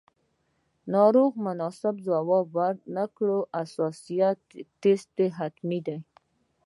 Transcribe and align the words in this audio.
او 0.03 0.07
ناروغ 0.95 1.31
مناسب 1.45 1.95
ځواب 2.07 2.25
ورنکړي، 2.57 3.37
حساسیت 3.63 4.39
ټسټ 4.81 5.17
حتمي 5.37 5.79
دی. 5.87 5.97